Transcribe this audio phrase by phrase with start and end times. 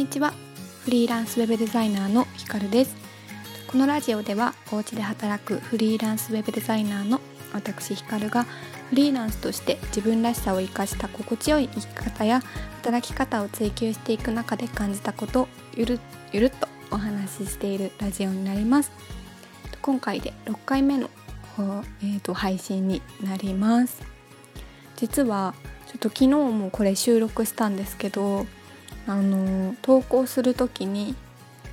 [0.00, 0.32] にちは。
[0.82, 2.96] フリーランスウェブデザイナーのひかるです。
[3.66, 7.20] このラジオではお家で働くフリーランスウェブデザイナーの
[7.52, 8.44] 私ひかるが
[8.88, 12.40] フリーランスとして自分らしさを生かした心地よい生き方や
[12.76, 16.00] 働き方を追求していく中で感じたことをゆる
[16.32, 18.90] ゆるっとお話ししているラジオになります。
[19.82, 21.10] 今回で6回目の、
[22.02, 24.00] えーと、配信になります。
[24.96, 25.54] 実は
[25.86, 28.46] ちょっと昨日もこれ収録したんですけど
[29.06, 31.14] あの投稿する時に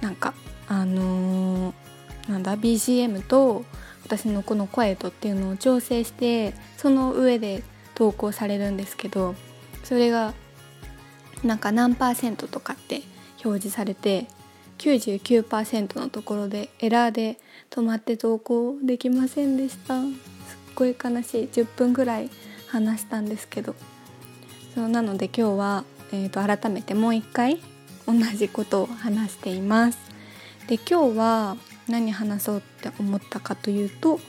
[0.02, 0.34] なんか
[0.67, 1.73] あの
[2.27, 3.66] なんだ BGM と
[4.03, 7.63] 私のこの声とっていうのを調整してその上で
[7.95, 9.36] 投稿されるんですけど
[9.84, 10.34] それが
[11.44, 13.02] なんか何パーセントとかって
[13.44, 14.28] 表示されて
[14.78, 17.38] 99%のところでエラーで
[17.70, 20.02] 止まって投稿できませんでした。
[20.02, 20.09] すっ
[20.75, 21.50] ごい悲しい。
[21.52, 22.30] 10分ぐらい
[22.67, 23.75] 話したんですけど。
[24.75, 27.59] そうなので今日は、えー、と改めてもう一回
[28.05, 30.00] 同じことを話しています
[30.67, 34.19] で今日は何話そうって思ったかというと,、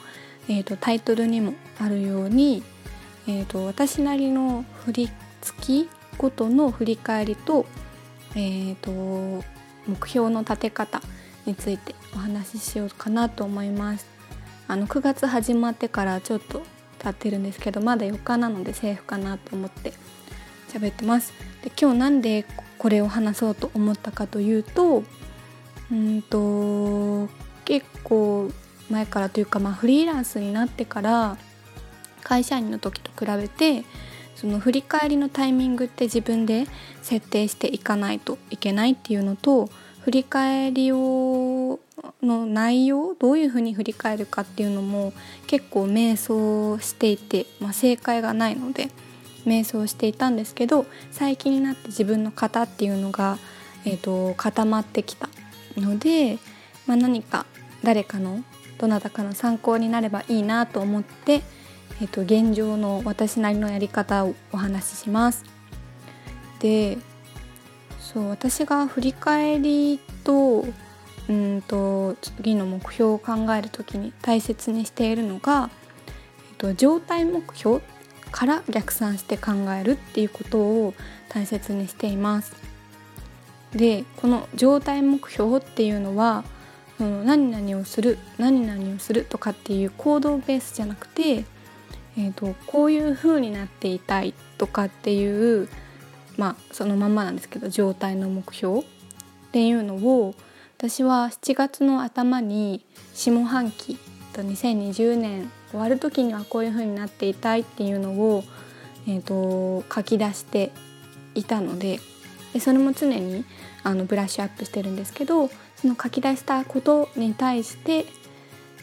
[0.48, 2.62] えーと、タイトルにもあるように、
[3.26, 5.10] えーと、私なりの振り
[5.42, 7.66] 付きごとの振り返りと,、
[8.34, 9.44] えーと
[9.88, 11.00] 目標の立て方
[11.46, 14.06] についてお話ししようかなと思います。
[14.68, 16.62] あの9月始まってからちょっと
[16.98, 19.94] 経ってるんですけどまだ4日なのでセーフかなと思って
[20.68, 21.32] 喋ってます。
[21.62, 22.44] で今日なんで
[22.78, 25.02] これを話そうと思ったかというと
[25.90, 27.28] うんと
[27.64, 28.50] 結構
[28.90, 31.36] 前からというか、まあ、フリーランスになってから
[32.22, 33.84] 会社員の時と比べて
[34.34, 36.66] その振り返りのタイミングって自分で
[37.02, 39.68] 設定していかないといけないっていうのと
[40.02, 41.80] 振り返りを
[42.22, 45.12] の内容どういうふうに振り返るかっていうのも
[45.46, 46.28] 結構迷走
[46.80, 48.90] していて、まあ、正解がないので
[49.44, 53.38] 迷走していたんですけど最近になって自分の型っていうのが、
[53.84, 55.28] えーと固まってきた
[55.76, 56.38] ので、
[56.86, 57.46] まあ、何か
[57.82, 58.42] 誰かの
[58.78, 61.42] どなたかの参考になればいいなと思って、
[62.00, 65.44] えー、と現状の私なりのやり方をお話しします。
[66.60, 66.98] で
[68.00, 70.64] そう私が振り返りと
[71.28, 75.70] うんと次の目標を考える時に大切にしているのが、
[76.50, 77.80] えっと、状態目標
[78.28, 80.94] から逆算して考えるっていうことを
[81.28, 82.54] 大切にしています。
[83.72, 86.44] でこの状態目標っていうのは
[86.96, 91.44] その何々をする何々をするとかっていう行動ベースじゃなくて、
[92.16, 95.68] えーと、こういう風になっていたいとかっていう
[96.36, 98.84] まあそのまんまなんですけど状態の目標っ
[99.52, 100.34] ていうのを
[100.76, 102.84] 私は7月の頭に
[103.14, 103.98] 下半期
[104.32, 108.44] と2020年終わる時にはこういう風になっていたいっていうのを、
[109.06, 110.70] えーと書き出して
[111.34, 112.00] いたので
[112.52, 113.44] でそれも常に
[113.82, 118.04] あのブラッシュアップしてるんですけどその書き出したことに対して、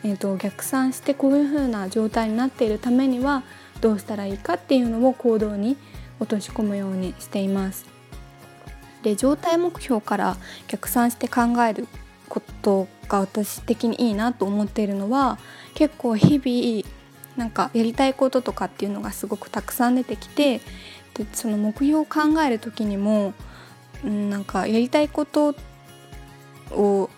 [0.03, 3.43] えーと、逆算してこういう風な状態になっているためには
[3.81, 5.77] どうしたらいいかっていうのを行動に
[6.19, 7.85] 落とし込むようにしています。
[9.03, 11.87] で状態目標から逆算して考える
[12.29, 15.37] ことが私的にいいなと思っているのは
[15.75, 16.95] 結構日々
[17.37, 20.61] なんかやりたいこととかっていうのがすごくたくさん出てきて
[21.13, 23.33] でその目標を考える時にも
[24.03, 25.55] なんかやりたいこと
[26.71, 27.09] を、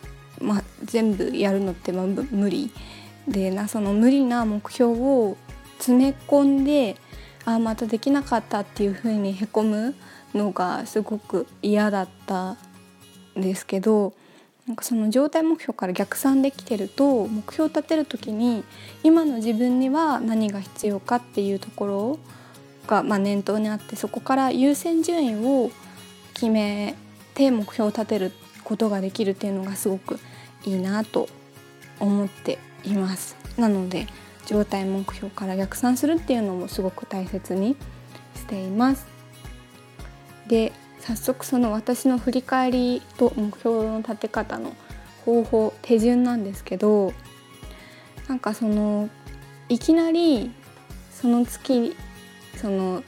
[0.41, 2.71] まあ、全部やるのってまあ無理
[3.27, 5.37] でなその無理な目標を
[5.77, 6.97] 詰め込んで
[7.45, 9.95] あまたできなかったっていう風にへこむ
[10.33, 12.57] のがすごく嫌だったん
[13.35, 14.13] ですけど
[14.67, 18.65] なんかその状態目標から逆算できてると目標を立てる時に
[19.01, 22.19] 今の自分には何が必要かっていうところ
[22.85, 25.71] が、まあ、念頭にあってそこから優先順位を
[26.33, 26.95] 決め
[27.33, 28.33] て目標を立てる
[28.65, 30.19] ことができるっていうのがすごく
[30.65, 31.29] いいなと
[31.99, 33.37] 思っています。
[33.57, 34.05] なので
[34.45, 37.77] 状態目標から逆算するっていうのもすごく大切に
[38.35, 39.07] しています。
[40.47, 44.75] で早速その私の振り返りと目標の立て方の
[45.25, 47.13] 方法手順なんですけど
[48.27, 49.09] なんかその
[49.69, 50.51] いきなり
[51.11, 51.95] その月
[52.55, 53.03] その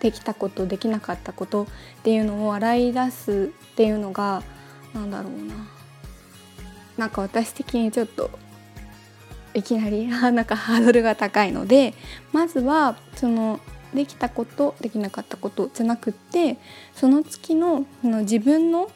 [0.00, 1.66] できたことできなかったことっ
[2.02, 4.42] ていうのを洗い出すっていうのが
[4.94, 5.54] なんだろうな。
[6.96, 8.30] なんか私的にちょっと
[9.54, 11.94] いきなり なんかハードルが高いので
[12.32, 13.60] まずはその
[13.94, 16.58] できたことできなかったことじゃなくって
[16.94, 18.90] その月のの自分の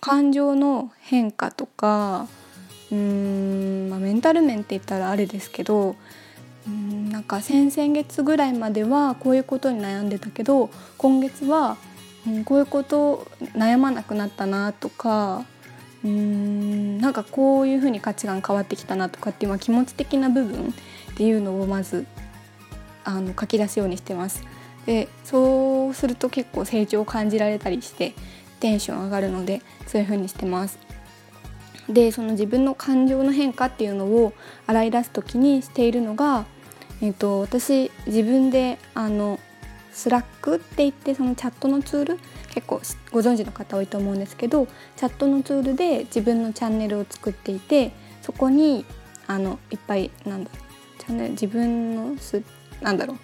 [0.00, 2.26] 感情の変化とか
[2.90, 5.96] うーん、まあ、メンタル面って言ったらあれですけど
[6.66, 11.76] うんなんか先々月ぐらいまではこういうことに悩んでたけど今月は
[12.26, 15.44] うん、こういうこと悩まなくなったなとか
[16.04, 20.74] うーんなんかこういうふうに価値観変わってきたなとかっていう、まあ、気持ち的な部分
[21.12, 22.06] っていうのをまず
[23.04, 24.44] あの書き出すようにしてます。
[24.86, 28.14] でそうすると結構成長を感じられたりして
[28.60, 30.78] テンション上がるのでそういう風にしてます。
[31.88, 34.32] でその自分の感情の変化っていうのを
[34.66, 36.46] 洗い出す時にしているのが、
[37.00, 39.40] えーと、私自分であの
[39.92, 42.18] Slack って言ってそのチャットのツール
[42.54, 44.66] 結構ご存知の方多いと思うんですけど
[44.96, 48.84] チャットのツールで自分のチャンネルを作っていてそこに
[49.26, 50.50] あのいっぱいなんだ
[50.98, 52.42] チャンネル自分のす
[52.82, 53.18] なんだろう。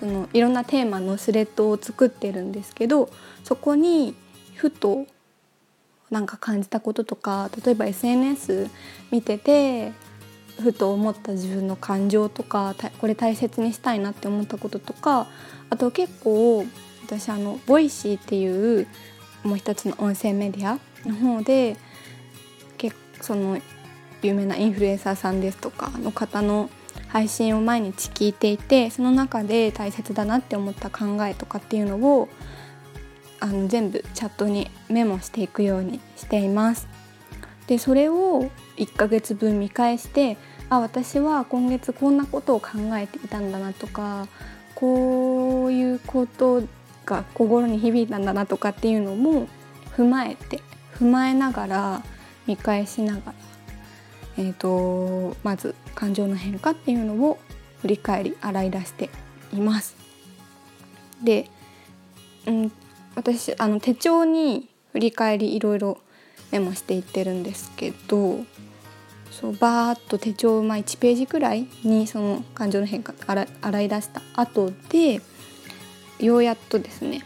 [0.00, 3.10] そのいろんなテーマのスレッドを作ってるんですけど
[3.44, 4.14] そこに
[4.54, 5.06] ふと
[6.10, 8.70] なんか感じたこととか例えば SNS
[9.10, 9.92] 見てて
[10.58, 15.26] ふと思った自分の感情とかこれ大切にしたいなって思ったこととか
[15.68, 16.64] あと結構
[17.04, 18.86] 私あの Voicy っていう
[19.42, 20.78] もう一つの音声メディア
[21.08, 21.76] の方で
[22.78, 23.58] 結その
[24.22, 26.70] 有名なインフルエンサーさんですとかの方の
[27.12, 32.28] 配信を毎日聞いていてその中で大切だなって思った考えとかっていうのを
[33.40, 36.86] あの全部チャットにメモしていくようにしています。
[37.66, 40.36] でそれを1ヶ月分見返して
[40.68, 44.26] あ私は今月こんなことを考えていたんだなとか
[44.74, 46.62] こういうこと
[47.06, 49.46] が心に響いたんだなとかっていうのも
[49.96, 50.62] 踏まえて
[50.98, 52.02] 踏まえながら
[52.46, 53.34] 見返しながら、
[54.36, 57.38] えーと、まず感情の変化っていうのを
[57.82, 59.10] 振り返り洗い出して
[59.52, 59.96] います。
[61.22, 61.48] で、
[62.46, 62.72] うん、
[63.14, 65.98] 私あの手帳に振り返りいろいろ
[66.50, 68.40] メモしていってるんですけど
[69.30, 73.14] そうバーッと手帳、まあ、1ページくらいにその感情の変化
[73.60, 75.20] 洗い出した後で
[76.18, 77.24] ようやっとですね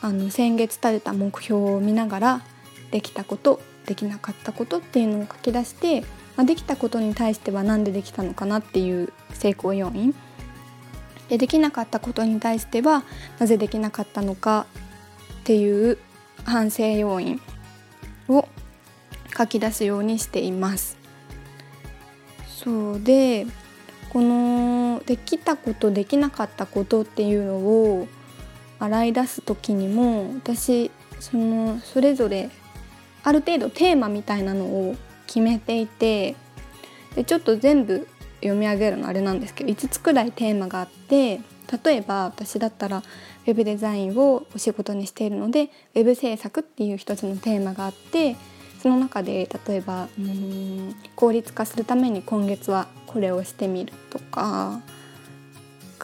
[0.00, 2.42] あの先月立てた目標を見ながら
[2.90, 6.02] できたことできなかったことっていうのを書き出して、
[6.36, 10.14] まあ、できたことに対しては何でできたのかなっていう成功要因
[11.28, 13.04] でできなかったことに対しては
[13.38, 14.66] なぜできなかったのか
[15.40, 15.98] っていう
[16.44, 17.40] 反省要因
[18.28, 18.48] を
[19.36, 20.96] 書き出すようにしています。
[22.46, 23.46] そうで
[24.10, 28.08] このできたことできなかったことっていうのを
[28.78, 30.90] 洗い出す時にも私
[31.20, 32.50] そのそれぞれ
[33.26, 34.94] ある程度テーマみたいなのを
[35.26, 36.36] 決めていて
[37.16, 38.06] でちょっと全部
[38.40, 41.40] 読み上げるのあれなんですけど5つくらいテーマがあって
[41.84, 48.36] 例えば私だったらウェブデザインをお仕事にしているのでウェブ制作っていう一つのテーマがあって
[48.80, 54.80] その中で例えばうん効率化するために今月はこれをしてみるとか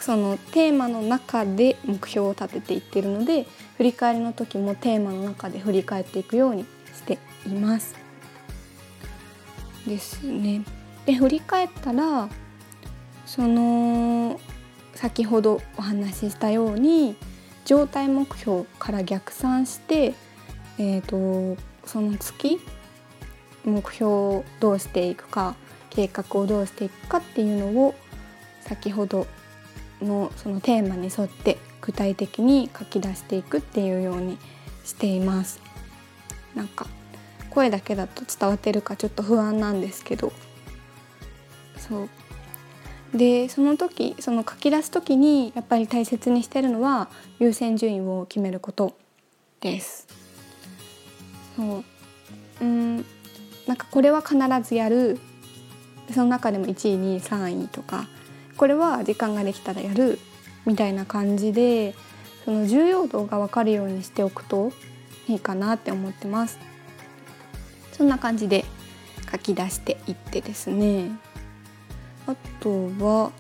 [0.01, 3.47] そのテーマの中で目標を立てていってるので
[3.77, 6.67] 振り返りの時もテーマの中で振り返っていくように
[7.47, 7.95] います。
[9.87, 10.65] ですね。
[11.07, 12.29] で振り返ったら
[13.27, 14.41] その
[14.95, 17.17] 先ほどお話ししたように
[17.65, 20.15] 状態目標から逆算して、
[20.79, 22.61] えーとその月
[23.65, 25.55] 目標をどうしていくか
[25.91, 27.95] 計画をどうしていくかっていうのを
[28.61, 29.27] 先ほど
[30.01, 34.39] のそのテーマに沿って具体的に書き出していくっていうように
[34.85, 35.61] しています。
[36.55, 36.87] なんか
[37.53, 40.33] 声だけだと伝わってるかちょっと不安なんですけど。
[41.77, 42.09] そう。
[43.15, 48.97] でその時その書き出す時にやっぱり大切にしてるのは優先順位を決めること
[49.61, 50.07] です。
[51.57, 51.85] そう。
[52.63, 52.97] うん。
[53.67, 55.19] なんかこれは必ずやる。
[56.13, 58.09] その中でも1位2位3位とか。
[58.57, 60.19] これは時間ができたらやる。
[60.65, 61.95] みたいな感じで
[62.45, 64.73] その重要度が分かるようにしておくと
[65.29, 66.72] いいかなって思ってます。
[67.93, 68.65] そんな感じで
[69.31, 71.11] 書き出していってですね。
[72.27, 73.33] あとは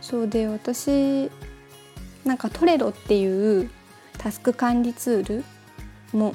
[0.00, 1.30] そうで私
[2.24, 3.70] なんかトレロっていう
[4.18, 5.44] タスク管理ツール
[6.12, 6.34] も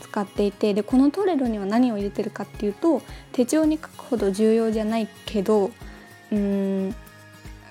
[0.00, 6.94] 使っていてでこのトレロには何を入れてるかっていうと手帳に書くほど重要じゃないけどうーん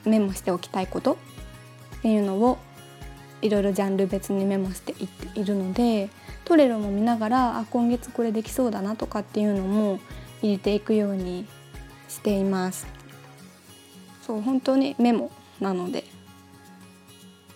[0.05, 1.17] メモしておきたいこと
[1.99, 2.57] っていうのを
[3.45, 6.09] いろいろジャンル別にメモしていっているので
[6.45, 9.99] トレロも見ながらあ今月これできそうだなとかっていうのも
[10.41, 11.45] 入れていくように
[12.07, 12.87] しています。
[14.25, 16.03] そう本当にメモなので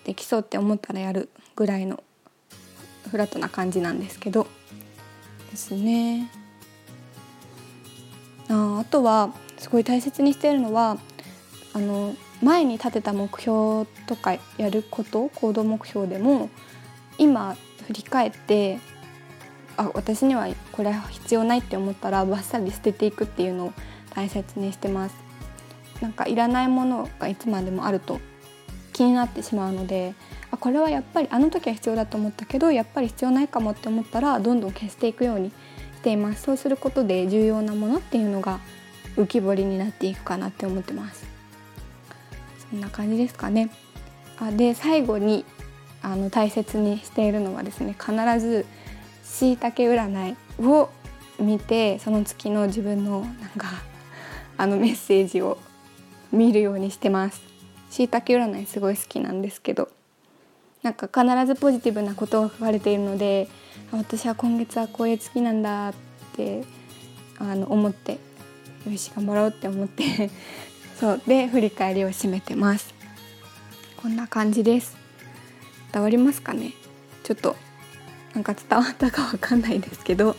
[0.04, 2.04] できそうって思ったらやるぐらいの
[3.10, 4.46] フラットな感じなんですけど
[5.50, 6.30] ですね
[8.50, 10.98] ああとはすごい大切にしているのは
[11.74, 16.50] あの前に立てた目標とかやること行動目標でも
[17.18, 17.56] 今
[17.88, 18.80] 振り返って
[19.78, 23.74] あ私にはこれは必要ないって思ったらバッサリ捨てていくっていうのを
[24.14, 25.16] 大切にしてます。
[26.02, 28.20] なんかいらないものがいつまでもあると
[28.94, 30.14] 気になってしまうので
[30.50, 35.54] あこれはやっぱりあの時は必要だと思ったけどやっぱり必要ないかもって思ったらどんどん消していくようにし
[36.02, 36.44] ています。
[36.44, 38.60] そうすることで重要なものっていうのが
[39.18, 41.39] 浮き彫りになっていくかなって思ってます。
[42.70, 43.70] そんな感じですかね。
[44.40, 45.46] あで最後に
[46.02, 48.66] あの大切にしているのはですね必ず
[49.24, 50.36] しいたけ占い
[50.66, 50.90] を
[51.40, 53.68] 見てその月の自分のなんか
[54.58, 55.58] あのメッセージを
[56.32, 57.42] 見るようにしてます。
[57.90, 59.90] しいたけ占いすごい好きなんですけど
[60.84, 63.50] なんか必ずポジティブなことが書かれているので
[63.92, 65.94] 私は今月はこういう月なんだっ
[66.36, 66.64] て
[67.40, 68.20] あの思って
[68.90, 70.30] よし頑張ろうって思って
[71.00, 72.94] そうで振り返りを締めてます。
[74.02, 74.98] こんな感じです。
[75.94, 76.74] 伝わりますかね？
[77.24, 77.56] ちょっと
[78.34, 80.36] なんか伝わったかわかんないですけど。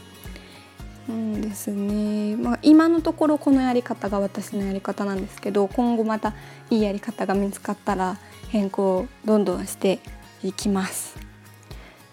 [1.08, 6.34] うんですね、まあ、今のところこのやり方が私のやり方なんですけど今後また
[6.68, 8.18] いいやり方が見つかったら
[8.50, 9.98] 変更をどんどんして
[10.44, 11.16] いきます。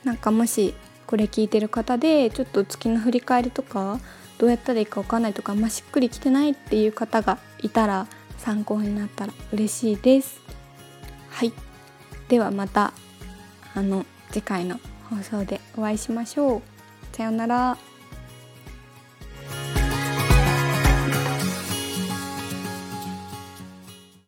[0.03, 0.73] なんかもし
[1.05, 3.99] これ聞いてる方でちょっと月の振り返りとか
[4.37, 10.39] どうやったらいいか分かんないとか、まあ、しっくりきてないっていう方がいたら参考になったら嬉しいです。
[11.29, 11.53] はい。
[12.29, 12.93] ではまた
[13.73, 14.79] あの次回の
[15.09, 16.61] 放送でお会いしましょう。
[17.15, 17.77] さようなら。